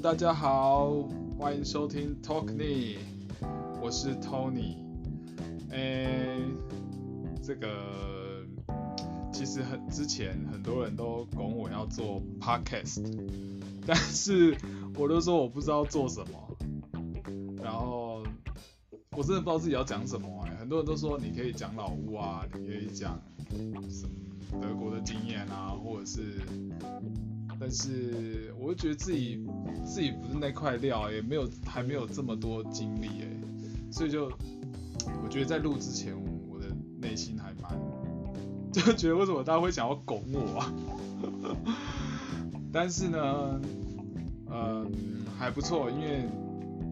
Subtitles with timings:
[0.00, 0.90] 大家好，
[1.38, 2.98] 欢迎收听 Talk Me，
[3.80, 4.76] 我是 Tony。
[5.70, 6.40] 诶，
[7.42, 7.68] 这个
[9.32, 13.02] 其实很之前很多人都拱我要做 Podcast，
[13.86, 14.56] 但是
[14.96, 16.56] 我都说我不知道做什么，
[17.62, 18.24] 然后
[19.10, 23.20] 我真的不知道自己要讲什么哎，很多人都说你可以讲老屋啊，你可以讲
[23.90, 26.40] 什么德国的经验啊，或者是。
[27.64, 29.46] 但是我就觉得自己
[29.84, 33.28] 自己不是那块料，也没有还没有这么多经历哎，
[33.88, 34.32] 所以就
[35.22, 36.12] 我觉得在录之前，
[36.50, 36.66] 我的
[37.00, 37.80] 内心还蛮
[38.74, 40.74] 就觉得为什么大家会想要拱我啊？
[42.72, 43.60] 但是呢，
[44.50, 44.90] 嗯，
[45.38, 46.24] 还不错，因为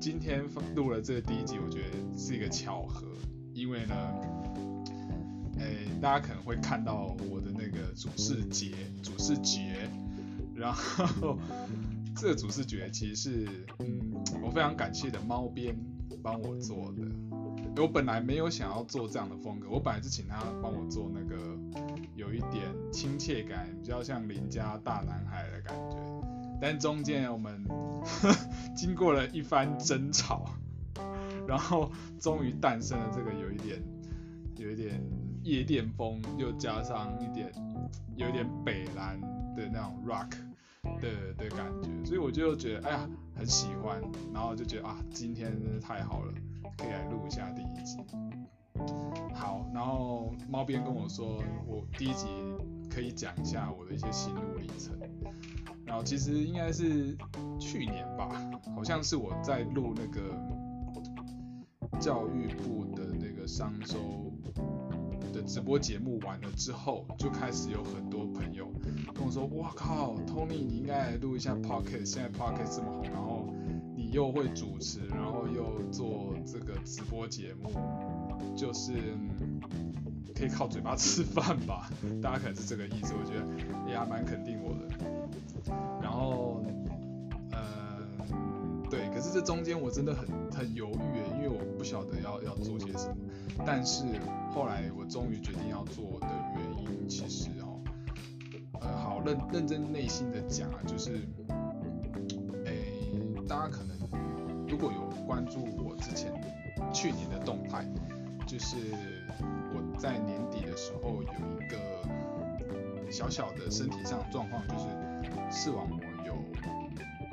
[0.00, 3.06] 今天录了这个第一集，我觉得是一个巧合，
[3.52, 3.94] 因为呢，
[5.58, 9.90] 哎，大家可能会看到我的那个主视觉，主视觉。
[10.54, 11.38] 然后
[12.16, 15.76] 这个主视觉其实是，嗯，我非常感谢的猫边
[16.22, 17.02] 帮我做的。
[17.76, 21.36] 我本来没有想要做这样的风格，我本来是请他帮我做那个
[22.14, 25.96] 有一点亲切感，比较像邻家大男孩的感觉。
[26.60, 27.64] 但中间我们
[28.76, 30.48] 经过了一番争吵，
[31.48, 33.82] 然后终于诞生了这个有一点
[34.56, 35.02] 有一点
[35.42, 37.52] 夜店风，又加上一点
[38.16, 39.20] 有一点北蓝
[39.54, 40.30] 的那种 rock。
[41.00, 44.02] 的的感觉，所以我就觉得哎呀很喜欢，
[44.34, 46.34] 然后就觉得啊今天真的太好了，
[46.76, 47.96] 可以来录一下第一集。
[49.34, 52.26] 好，然后猫边跟我说，我第一集
[52.90, 54.94] 可以讲一下我的一些心路历程。
[55.86, 57.16] 然后其实应该是
[57.58, 58.28] 去年吧，
[58.76, 60.36] 好像是我在录那个
[61.98, 64.23] 教育部的那个商周
[65.46, 68.66] 直播节目完了之后，就开始有很多朋友。
[69.14, 73.46] 跟我说，哇靠，Tony，你应该来录一下 Pocket，现在 Pocket 这么红，然后
[73.96, 77.70] 你又会主持，然后又做这个直播节目，
[78.56, 78.92] 就是
[80.34, 81.90] 可以靠嘴巴吃饭吧？
[82.22, 84.88] 大家可能是这个意思，我觉得也还蛮肯定我的。
[86.02, 86.62] 然后，
[87.52, 87.98] 呃，
[88.90, 91.03] 对，可是这中间我真的很很犹豫，
[91.84, 93.16] 不晓得要要做些什么。
[93.66, 94.06] 但是
[94.54, 97.78] 后来我终于决定要做的原因，其实哦。
[98.80, 101.28] 呃，好认认真内心的讲啊，就是，
[102.64, 102.90] 诶，
[103.46, 103.94] 大家可能
[104.66, 106.32] 如果有关注我之前
[106.90, 107.86] 去年的动态，
[108.46, 108.76] 就是
[109.74, 114.86] 我在年底的时候有一个小小的身体上状况，就是
[115.50, 116.34] 视网膜有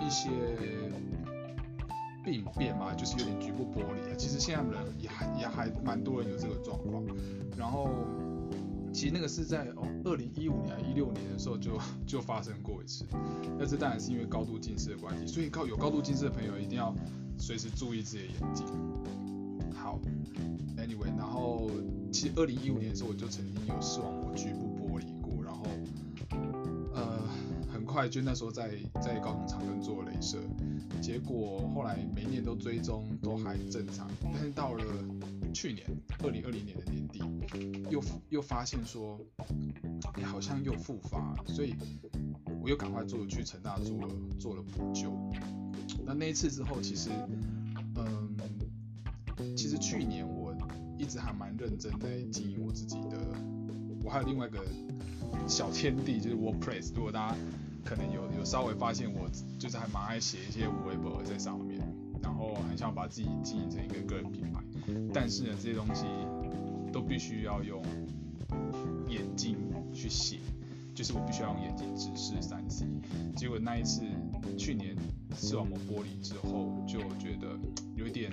[0.00, 0.30] 一些
[2.26, 4.14] 病变嘛，就是有点局部剥离。
[4.18, 7.02] 其实现在人也还也还蛮多人有这个状况，
[7.56, 7.88] 然后。
[8.92, 13.04] 其实那个是在哦，二零一五年、一六年的时候就就发生过一次。
[13.58, 16.94] 那这当然是因为高度近视的关系，所以高有高度近视的朋友一定要
[17.36, 18.66] 随时注意自己的眼睛。
[19.74, 20.00] 好
[20.78, 21.70] ，Anyway，然后
[22.10, 24.75] 其实二零一五年的时候我就曾经有视网膜局部
[27.96, 30.36] 快就那时候在在高雄长庚做镭射，
[31.00, 34.84] 结果后来每年都追踪都还正常，但是到了。
[35.54, 35.86] 去年
[36.22, 37.18] 二零二零年的年底，
[37.90, 37.98] 又
[38.28, 39.18] 又发现说，
[40.12, 41.74] 哎，好像又复发，所以
[42.60, 44.08] 我又赶快做去成大做了
[44.38, 45.10] 做了补救。
[46.04, 47.08] 那那一次之后，其实，
[47.94, 48.36] 嗯，
[49.56, 50.54] 其实去年我
[50.98, 53.16] 一直还蛮认真在经营我自己的，
[54.04, 54.62] 我还有另外一个
[55.48, 56.92] 小天地，就是 WordPress。
[56.94, 57.36] 如果大家
[57.86, 61.80] 可能有有稍微发现，我就是还蛮爱写一些微博在上面，
[62.20, 64.60] 然后很想把自己经营成一个个人品牌。
[65.14, 66.04] 但是呢，这些东西
[66.92, 67.80] 都必须要用
[69.08, 69.56] 眼睛
[69.94, 70.40] 去写，
[70.94, 72.84] 就是我必须要用眼睛直视三 C。
[73.36, 74.02] 结果那一次
[74.58, 74.96] 去年
[75.36, 77.56] 视网膜剥离之后，就觉得
[77.94, 78.32] 有一点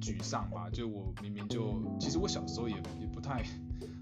[0.00, 0.70] 沮丧吧。
[0.72, 3.44] 就我明明就，其实我小时候也也不太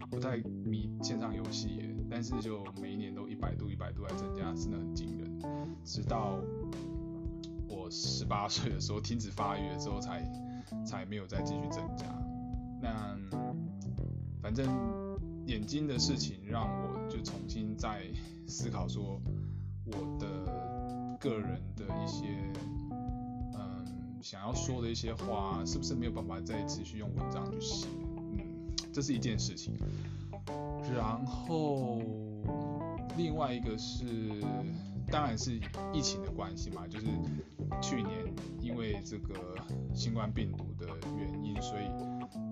[0.09, 5.41] 不太迷线上游戏，但是就每一年都百度一百度来增加，真的很惊人。
[5.84, 6.39] 直到
[7.66, 10.22] 我十八岁的时候停止发育了之后才。
[10.87, 12.07] 才没有再继续增加。
[12.81, 13.19] 那
[14.41, 14.65] 反正
[15.47, 18.07] 眼睛的事情让我就重新再
[18.47, 19.21] 思考说，
[19.84, 20.28] 我的
[21.19, 22.25] 个人的一些
[23.53, 27.89] 嗯想要说的一些话，是不是没有办法再持续用文章去写？
[28.39, 29.75] 嗯，这是一件事情。
[30.95, 32.01] 然后
[33.22, 34.07] 另外一个是，
[35.09, 35.61] 当然是
[35.93, 37.07] 疫情的关系嘛，就是
[37.83, 38.11] 去年
[38.61, 39.34] 因为这个
[39.95, 40.65] 新冠病毒。
[40.81, 40.87] 的
[41.19, 41.84] 原因，所以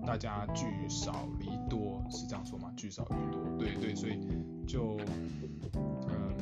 [0.05, 2.71] 大家聚少离多是这样说吗？
[2.77, 4.19] 聚少离多，对对，所以
[4.67, 4.99] 就
[5.73, 6.37] 嗯，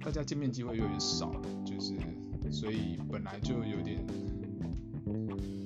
[0.00, 1.32] 大家见面机会越来越少，
[1.64, 1.96] 就是
[2.52, 3.98] 所以本来就有点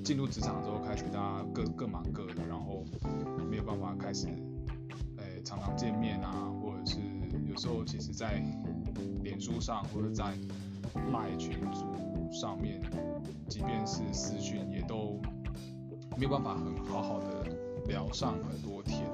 [0.02, 2.82] 进入职场之后，开始大家各各忙各的，然后
[3.50, 4.26] 没有办法开始，
[5.18, 6.50] 诶常常见面啊，
[7.54, 8.42] 有时候其实在
[9.22, 10.24] 脸书上或者在
[11.12, 11.86] 赖群组
[12.32, 12.80] 上面，
[13.48, 15.20] 即便是私讯也都
[16.16, 17.46] 没有办法很好好的
[17.86, 19.08] 聊上很多天。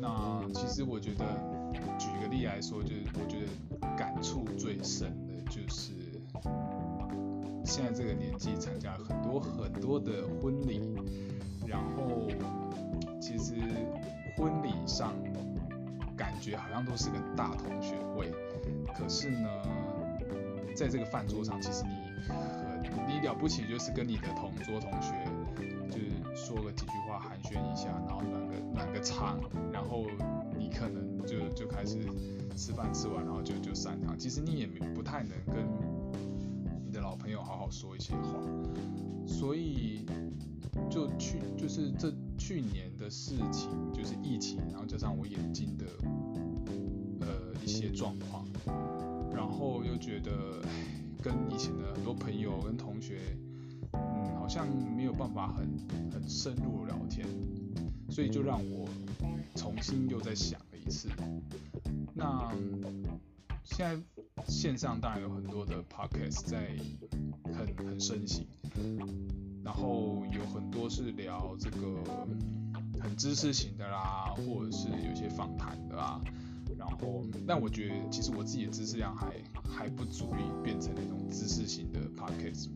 [0.00, 1.24] 那其实我觉得，
[1.96, 5.92] 举个例来说，就是我觉得感触最深的就是，
[7.64, 10.80] 现在这个年纪参加很多很多的婚礼，
[11.68, 12.26] 然后
[13.20, 13.54] 其实
[14.36, 15.14] 婚礼上
[16.42, 18.30] 觉好像都是个大同学会，
[18.94, 19.48] 可是呢，
[20.76, 21.94] 在这个饭桌上，其实你
[22.90, 25.14] 很你了不起，就是跟你的同桌同学，
[25.88, 29.38] 就是说了几句话寒暄一下，然后暖个暖个场。
[29.72, 30.06] 然后
[30.58, 31.98] 你可能就就开始
[32.56, 34.18] 吃饭吃完，然后就就散场。
[34.18, 35.64] 其实你也不太能跟
[36.84, 38.40] 你的老朋友好好说一些话，
[39.26, 40.04] 所以
[40.90, 45.86] 就去就是这去年的事情，就是疫情，然后加上我眼睛的
[47.72, 48.46] 些状况，
[49.34, 50.30] 然后又觉得
[51.22, 53.18] 跟以前的很多朋友跟同学，
[53.92, 55.66] 嗯，好像没有办法很
[56.12, 57.26] 很深入聊天，
[58.10, 58.88] 所以就让我。
[59.54, 61.10] 重新又再想了一次。
[62.14, 62.50] 那
[63.62, 63.96] 现在
[64.48, 66.74] 线上当然有很多的 podcast 在
[67.52, 68.46] 很很盛行，
[69.62, 72.02] 然后有很多是聊这个
[72.98, 76.18] 很知识型的啦，或者是有些访谈的啦。
[76.84, 79.32] 然后，但我觉得其实我自己的知识量还
[79.64, 82.68] 还不足以变成那种知识型的 podcast。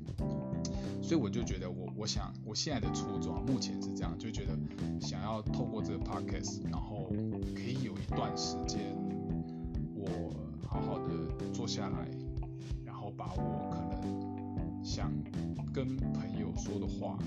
[1.02, 4.56] 所以我就觉得，我我想我现在的初衷，目前是这样，就觉得
[5.00, 7.08] 想要透过这个 podcast，然后
[7.54, 8.80] 可以有一段时间，
[9.94, 10.08] 我
[10.66, 12.08] 好好的坐下来，
[12.84, 13.65] 然后把我
[14.86, 15.12] 想
[15.74, 17.18] 跟朋友说的话，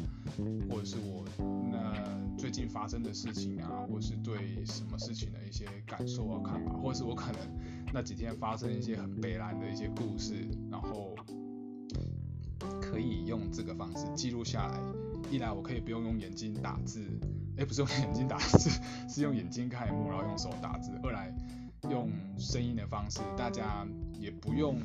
[0.70, 1.26] 或者是我
[1.70, 1.94] 那
[2.38, 7.40] 最近发生的事情啊，或是对什么事情的一些感受啊看法，或者是我可能
[7.94, 11.14] 那几天发生一些很悲凉的一些故事，然后。
[12.82, 14.80] 可以用这个方式记录下来，
[15.32, 17.06] 一来我可以不用用眼睛打字，
[17.58, 18.70] 哎，不是用眼睛打字，
[19.08, 20.92] 是用眼睛开幕，然后用手打字。
[21.04, 21.34] 二来
[21.90, 23.86] 用声音的方式，大家
[24.20, 24.82] 也不用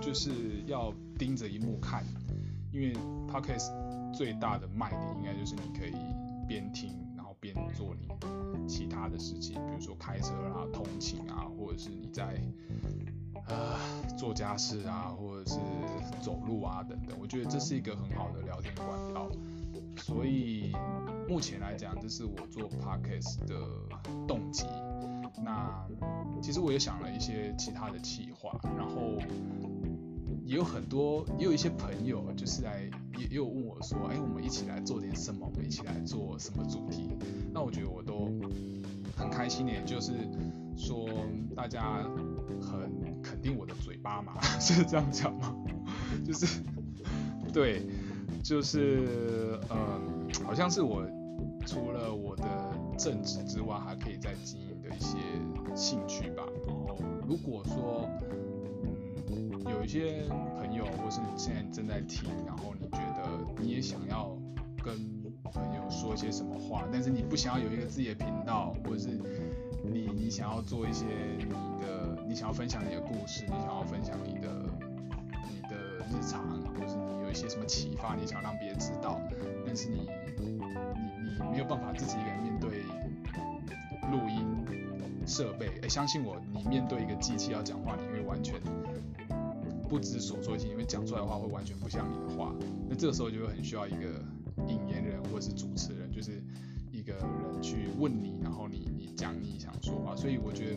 [0.00, 2.04] 就是要盯着一幕看，
[2.72, 2.92] 因为
[3.26, 3.72] podcast
[4.12, 5.94] 最大的卖点应该就是你可以
[6.46, 8.08] 边听，然后边做你
[8.68, 12.40] 其他的事情，比如说开车啊、通勤啊，或者是你在。
[13.46, 13.76] 呃，
[14.16, 15.56] 做家事啊，或者是
[16.20, 19.28] 走路啊等等，我觉得这是一个很好的聊天管道。
[19.96, 20.72] 所以
[21.28, 23.56] 目前来讲，这是我做 podcast 的
[24.28, 24.66] 动机。
[25.42, 25.84] 那
[26.42, 29.18] 其实我也想了一些其他的企划，然后
[30.44, 32.82] 也有很多，也有一些朋友就是来
[33.18, 35.46] 也也有问我说，哎，我们一起来做点什么？
[35.52, 37.10] 我们一起来做什么主题？
[37.52, 38.32] 那我觉得我都
[39.16, 40.12] 很开心的，就是
[40.76, 41.08] 说
[41.54, 42.02] 大家
[42.60, 42.90] 很。
[43.22, 45.54] 肯定我的嘴巴嘛， 是这样讲吗？
[46.26, 46.62] 就是，
[47.52, 47.86] 对，
[48.42, 50.00] 就是呃，
[50.42, 51.06] 好像是我
[51.66, 52.44] 除了我的
[52.98, 55.18] 正职之外，还可以再经营的一些
[55.74, 56.42] 兴趣吧。
[56.86, 58.08] 然后如果说，
[59.30, 60.22] 嗯，有一些
[60.56, 63.28] 朋友，或是你现在正在听，然后你觉得
[63.60, 64.36] 你也想要
[64.82, 64.94] 跟
[65.44, 69.08] 朋友说一些什么话，但是你不想要有一个自己的频道，或者是
[69.82, 71.04] 你你想要做一些
[71.38, 71.44] 你
[71.82, 72.10] 的。
[72.30, 74.64] 你想要分享你的故事，你想要分享你的
[75.50, 75.74] 你的
[76.08, 76.46] 日常，
[77.30, 79.20] 有些什么启发，你想让别人知道，
[79.64, 80.10] 但是你
[80.40, 80.58] 你
[81.22, 82.82] 你没有办法自己一个人面对
[84.10, 84.44] 录音
[85.28, 88.60] 设备，哎，相信我，你面对一个机器要讲话，你会完全
[89.88, 92.52] 不知所措，因为讲出来的话会完全不像你的话。
[92.88, 94.20] 那这个时候就会很需要一个
[94.66, 96.42] 引言人或者是主持人，就是
[96.90, 97.22] 一个人
[97.62, 100.16] 去问你，然后你你讲你想说话。
[100.16, 100.76] 所以我觉得。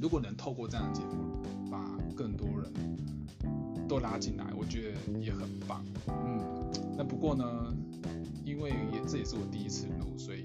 [0.00, 1.78] 如果能透过这样的节目，把
[2.16, 2.72] 更多人
[3.90, 5.84] 都拉进来，我觉得也很棒。
[6.06, 7.74] 嗯，那不过呢，
[8.44, 10.44] 因为也这也是我第一次录，所以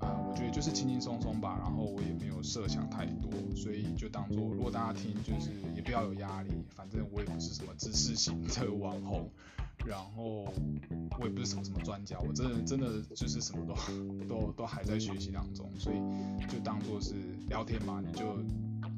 [0.00, 1.56] 呃，我觉得就是轻轻松松吧。
[1.62, 6.50] 然后我也没有设想太多，所以就当做如果大家听，就是也不要有压力。
[6.74, 9.30] 反正我也不是什么知识型的网红，
[9.86, 10.52] 然后
[11.20, 15.96] 我也不是什么什么专家，我真的真的就是什么都都都还在学习当中，所以
[16.52, 17.14] 就当做是
[17.48, 18.36] 聊天嘛，你就。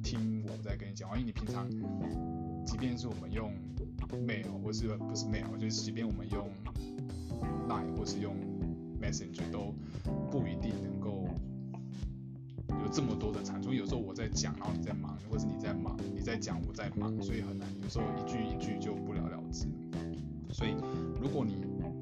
[0.02, 1.68] 听我在跟你讲，因为你平常，
[2.64, 3.52] 即便是我们用
[4.26, 6.48] mail 或是不是 mail，就是即便我们用
[7.68, 8.34] line 或是用
[9.00, 9.74] messenger，都
[10.30, 11.28] 不一定能够
[12.68, 13.72] 有这么多的产出。
[13.72, 17.68] 有时候我在讲，然后你在忙，或者你在忙，你在讲，我在忙，所以很难。
[17.82, 19.66] 有时候一句一句就不了了之。
[20.52, 20.74] 所以
[21.20, 21.56] 如果你，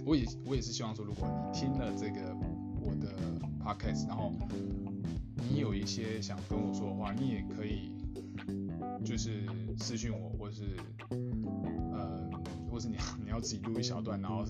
[0.06, 2.34] 我也我也是希望说，如果你听了这个
[2.80, 3.14] 我的
[3.62, 4.32] podcast，然后
[5.50, 7.90] 你有一些想跟我说的话，你也可以
[9.04, 9.42] 就是
[9.76, 10.64] 私信我，就是
[11.92, 12.26] 呃，
[12.70, 14.46] 或是你你要自己录一小段，然后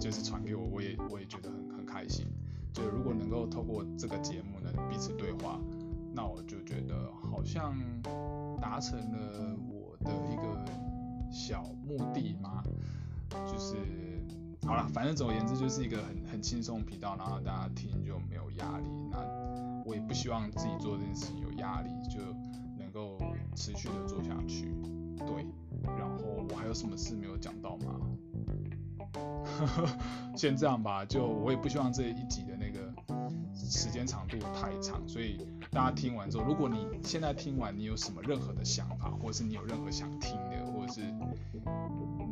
[0.00, 2.26] 就是传给我，我也我也觉得很很开心。
[2.72, 5.60] 就如果能够透过这个节目呢彼此对话，
[6.14, 7.76] 那我就觉得好像
[8.62, 10.64] 达成了我的一个
[11.30, 12.62] 小目的嘛，
[13.46, 13.76] 就是
[14.66, 18.86] 好了，反正总而言之就是一个很很轻松频道，然后大家听就没有压力。
[19.10, 19.18] 那
[19.84, 22.20] 我也不希望自己做这件事情有压力，就
[22.78, 23.18] 能够
[23.54, 24.72] 持续的做下去。
[25.26, 25.46] 对，
[25.98, 28.00] 然后我还有什么事没有讲到吗？
[30.36, 32.80] 先这样吧，就我也不希望这一集的那个
[33.54, 41.02] 时间长度太长，所以大家听完之后，如果你现在听完，你有什么任何的想法，或者是你有任何想听的，或者是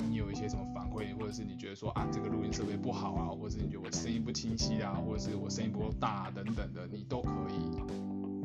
[0.09, 7.71] 你有一些什么反馈，或者是你觉得说啊这个录音设备不好啊，或者是你觉得我声音不清晰啊，或者是我声音不够大等等的，你都可以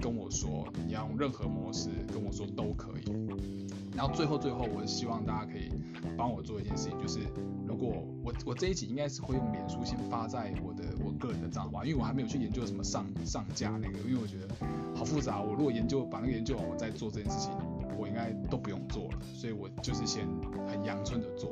[0.06, 3.66] 跟我说，你要用任何模式跟我说都可以。
[3.96, 5.72] 然后最后最后，我希望大家可以
[6.16, 7.22] 帮我做一件事情，就是
[7.68, 14.48] 如果我我这一集应该是会用脸书先发在我的我个人的账号，因为我还没有去研究什么上上架那个，因为我觉得
[14.96, 15.42] 好复杂。
[15.42, 17.52] 我如果研究把那个研究完，我再做这件事情，
[17.98, 19.18] 我应该都不用做了。
[19.34, 20.28] 所以我就是先
[20.68, 21.50] 很阳春的做，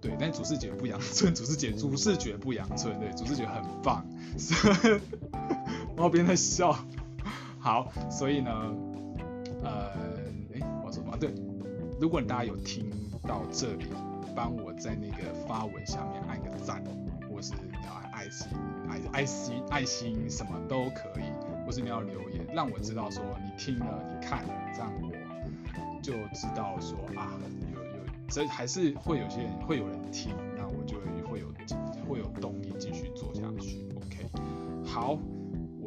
[0.00, 0.16] 对。
[0.16, 4.06] 但主视觉不阳春，主视觉主视觉不阳春，对，主视觉很棒。
[5.96, 6.78] 猫边在笑，
[7.58, 8.50] 好，所以呢，
[9.62, 9.90] 呃。
[10.54, 11.30] 哎，我说啊对，
[12.00, 12.90] 如果大家有听
[13.26, 13.84] 到这里，
[14.34, 16.82] 帮我在那个发文下面按个赞，
[17.30, 18.48] 或是你要爱心、
[18.88, 21.24] 爱爱心、爱心什么都可以，
[21.66, 24.42] 或是你要留言，让我知道说你听了、你看，
[24.74, 27.38] 这样我就知道说啊，
[27.74, 27.90] 有有
[28.28, 30.96] 这还是会有些人会有人听，那我就
[31.28, 31.48] 会有
[32.08, 33.86] 会有动力继续做下去。
[33.96, 34.26] OK，
[34.86, 35.18] 好。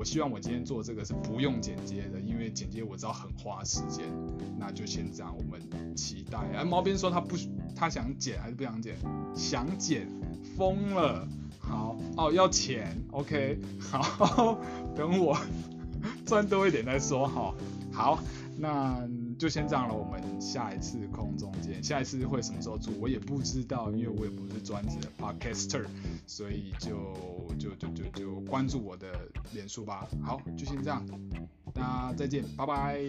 [0.02, 4.04] 我希望我今天做这个是不用剪接的，因为剪接我知道很花时间。
[4.58, 5.62] 那就先这样，我们
[5.96, 6.40] 期待。
[6.58, 7.36] 啊，毛边说他不，
[7.76, 8.98] 他想剪还是不想剪？
[9.36, 10.08] 想剪，
[10.58, 11.28] 疯了。
[11.60, 13.60] 好，哦，要钱，OK。
[13.80, 14.60] 好，
[14.98, 15.38] 等我
[16.26, 17.28] 赚多一点再说。
[17.28, 17.54] 好，
[17.94, 18.20] 好，
[18.58, 19.08] 那。
[19.42, 21.84] 就先这样了，我们下一次空中见。
[21.84, 25.84] 下一次会什么时候出，我也不知道，因为我也不是专职的 podcaster，
[26.28, 27.12] 所以就
[27.58, 29.08] 就就就就关注我的
[29.52, 30.08] 脸书吧。
[30.22, 31.04] 好，就先这样，
[31.74, 33.02] 大家再见，拜拜。